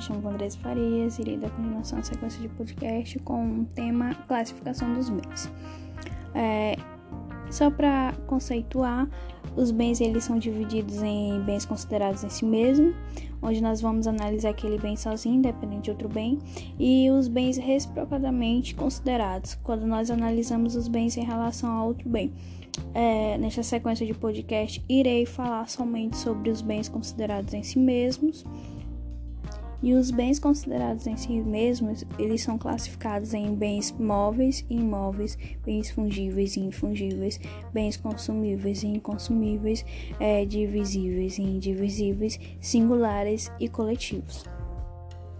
chamo 0.00 0.28
Andrés 0.28 0.56
Farias 0.56 1.18
irei 1.18 1.36
dar 1.36 1.50
continuação 1.50 1.98
à 1.98 2.02
sequência 2.02 2.40
de 2.40 2.48
podcast 2.48 3.18
com 3.20 3.60
o 3.60 3.64
tema 3.66 4.14
classificação 4.26 4.92
dos 4.94 5.10
bens. 5.10 5.52
É, 6.34 6.76
só 7.50 7.70
para 7.70 8.14
conceituar, 8.26 9.08
os 9.54 9.70
bens 9.70 10.00
eles 10.00 10.24
são 10.24 10.38
divididos 10.38 11.02
em 11.02 11.38
bens 11.42 11.66
considerados 11.66 12.24
em 12.24 12.30
si 12.30 12.44
mesmo, 12.44 12.94
onde 13.42 13.62
nós 13.62 13.80
vamos 13.80 14.06
analisar 14.06 14.50
aquele 14.50 14.78
bem 14.78 14.96
sozinho, 14.96 15.36
independente 15.36 15.82
de 15.82 15.90
outro 15.90 16.08
bem, 16.08 16.38
e 16.78 17.10
os 17.10 17.28
bens 17.28 17.58
reciprocadamente 17.58 18.74
considerados, 18.74 19.54
quando 19.62 19.86
nós 19.86 20.10
analisamos 20.10 20.74
os 20.74 20.88
bens 20.88 21.16
em 21.16 21.24
relação 21.24 21.70
a 21.70 21.84
outro 21.84 22.08
bem. 22.08 22.32
É, 22.94 23.36
nesta 23.36 23.62
sequência 23.62 24.06
de 24.06 24.14
podcast, 24.14 24.82
irei 24.88 25.26
falar 25.26 25.68
somente 25.68 26.16
sobre 26.16 26.48
os 26.50 26.62
bens 26.62 26.88
considerados 26.88 27.52
em 27.52 27.62
si 27.62 27.78
mesmos 27.78 28.44
e 29.82 29.94
os 29.94 30.10
bens 30.12 30.38
considerados 30.38 31.06
em 31.06 31.16
si 31.16 31.32
mesmos, 31.40 32.04
eles 32.18 32.42
são 32.42 32.56
classificados 32.56 33.34
em 33.34 33.52
bens 33.54 33.90
móveis 33.92 34.64
e 34.70 34.76
imóveis, 34.76 35.36
bens 35.64 35.90
fungíveis 35.90 36.56
e 36.56 36.60
infungíveis, 36.60 37.40
bens 37.72 37.96
consumíveis 37.96 38.84
e 38.84 38.86
inconsumíveis, 38.86 39.84
é, 40.20 40.44
divisíveis 40.44 41.38
e 41.38 41.42
indivisíveis, 41.42 42.38
singulares 42.60 43.50
e 43.58 43.68
coletivos. 43.68 44.44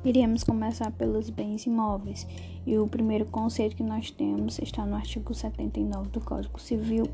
Iremos 0.04 0.42
começar 0.42 0.90
pelos 0.90 1.30
bens 1.30 1.64
imóveis. 1.64 2.26
E 2.66 2.76
o 2.76 2.88
primeiro 2.88 3.24
conceito 3.26 3.76
que 3.76 3.84
nós 3.84 4.10
temos 4.10 4.58
está 4.58 4.84
no 4.84 4.96
artigo 4.96 5.32
79 5.32 6.08
do 6.08 6.20
Código 6.20 6.60
Civil. 6.60 7.04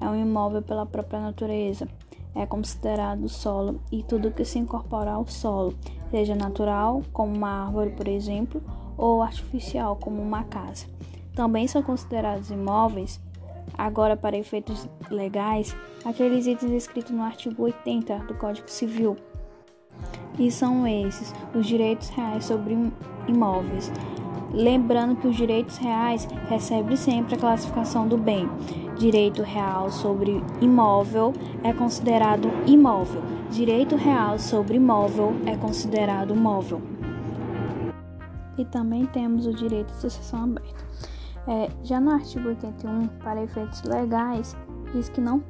É 0.00 0.06
um 0.06 0.16
imóvel 0.16 0.62
pela 0.62 0.86
própria 0.86 1.20
natureza 1.20 1.86
é 2.34 2.46
considerado 2.46 3.28
solo 3.28 3.80
e 3.90 4.02
tudo 4.02 4.30
que 4.30 4.44
se 4.44 4.58
incorpora 4.58 5.12
ao 5.12 5.26
solo, 5.26 5.74
seja 6.10 6.34
natural, 6.34 7.02
como 7.12 7.34
uma 7.34 7.66
árvore, 7.66 7.90
por 7.90 8.08
exemplo, 8.08 8.62
ou 8.96 9.22
artificial, 9.22 9.96
como 9.96 10.22
uma 10.22 10.44
casa. 10.44 10.86
Também 11.34 11.66
são 11.66 11.82
considerados 11.82 12.50
imóveis, 12.50 13.20
agora 13.76 14.16
para 14.16 14.36
efeitos 14.36 14.88
legais, 15.10 15.74
aqueles 16.04 16.46
itens 16.46 16.72
escritos 16.72 17.12
no 17.12 17.22
artigo 17.22 17.62
80 17.62 18.18
do 18.20 18.34
Código 18.34 18.70
Civil. 18.70 19.16
E 20.38 20.50
são 20.50 20.86
esses 20.86 21.34
os 21.54 21.66
direitos 21.66 22.08
reais 22.10 22.44
sobre 22.46 22.76
imóveis. 23.28 23.90
Lembrando 24.52 25.16
que 25.16 25.26
os 25.26 25.34
direitos 25.34 25.78
reais 25.78 26.28
recebem 26.48 26.94
sempre 26.94 27.34
a 27.34 27.38
classificação 27.38 28.06
do 28.06 28.18
bem. 28.18 28.48
Direito 28.98 29.42
real 29.42 29.90
sobre 29.90 30.42
imóvel 30.60 31.32
é 31.64 31.72
considerado 31.72 32.50
imóvel. 32.66 33.22
Direito 33.50 33.96
real 33.96 34.38
sobre 34.38 34.76
imóvel 34.76 35.34
é 35.46 35.56
considerado 35.56 36.34
móvel. 36.34 36.82
E 38.58 38.64
também 38.66 39.06
temos 39.06 39.46
o 39.46 39.54
direito 39.54 39.88
de 39.88 40.00
sucessão 40.00 40.44
aberta. 40.44 40.84
É, 41.48 41.70
já 41.82 41.98
no 41.98 42.10
artigo 42.10 42.48
81, 42.48 43.08
para 43.24 43.42
efeitos 43.42 43.82
legais, 43.84 44.54
diz 44.92 45.08
que 45.08 45.20
não 45.20 45.42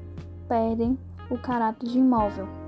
perdem 0.49 0.97
o 1.29 1.37
caráter 1.37 1.89
de 1.89 1.99
imóvel. 1.99 2.62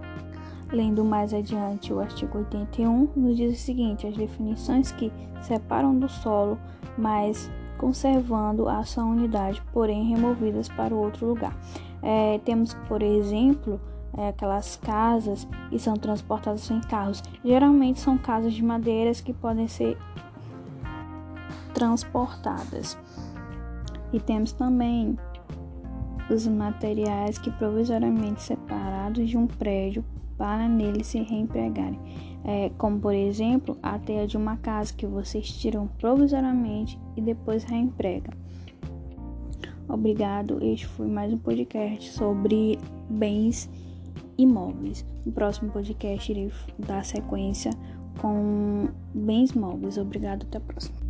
Lendo 0.72 1.04
mais 1.04 1.32
adiante 1.32 1.92
o 1.92 2.00
artigo 2.00 2.38
81, 2.38 3.10
nos 3.14 3.36
diz 3.36 3.58
o 3.58 3.60
seguinte: 3.60 4.06
as 4.06 4.16
definições 4.16 4.92
que 4.92 5.12
separam 5.42 5.98
do 5.98 6.08
solo, 6.08 6.58
mas 6.96 7.50
conservando 7.78 8.68
a 8.68 8.82
sua 8.84 9.04
unidade, 9.04 9.62
porém 9.72 10.04
removidas 10.04 10.68
para 10.68 10.94
outro 10.94 11.26
lugar. 11.26 11.56
É, 12.02 12.38
temos, 12.44 12.74
por 12.88 13.02
exemplo, 13.02 13.80
é, 14.16 14.28
aquelas 14.28 14.76
casas 14.76 15.46
que 15.70 15.78
são 15.78 15.94
transportadas 15.94 16.70
em 16.70 16.80
carros. 16.80 17.22
Geralmente 17.44 18.00
são 18.00 18.16
casas 18.16 18.54
de 18.54 18.62
madeiras 18.62 19.20
que 19.20 19.32
podem 19.32 19.66
ser 19.66 19.98
transportadas. 21.72 22.96
E 24.12 24.20
temos 24.20 24.52
também 24.52 25.18
os 26.30 26.46
materiais 26.46 27.36
que 27.36 27.50
provisoriamente 27.50 28.42
separados 28.42 29.28
de 29.28 29.36
um 29.36 29.46
prédio 29.46 30.05
para 30.36 30.68
nele 30.68 31.05
se 31.05 31.20
reempregarem, 31.20 31.98
é, 32.45 32.70
como 32.77 32.98
por 32.98 33.14
exemplo 33.14 33.77
a 33.83 33.98
teia 33.98 34.27
de 34.27 34.36
uma 34.36 34.56
casa 34.56 34.92
que 34.92 35.06
vocês 35.06 35.48
tiram 35.48 35.86
provisoriamente 35.98 36.98
e 37.17 37.20
depois 37.20 37.64
reempregam. 37.64 38.34
Obrigado, 39.89 40.64
este 40.64 40.86
foi 40.86 41.06
mais 41.06 41.33
um 41.33 41.39
podcast 41.39 42.11
sobre 42.12 42.78
bens 43.08 43.68
imóveis. 44.39 45.05
No 45.24 45.33
próximo 45.33 45.70
podcast 45.70 46.30
irei 46.33 46.51
dar 46.78 47.05
sequência 47.05 47.70
com 48.20 48.89
bens 49.14 49.52
móveis. 49.52 49.98
Obrigado, 49.98 50.45
até 50.45 50.58
a 50.58 50.61
próxima. 50.61 51.03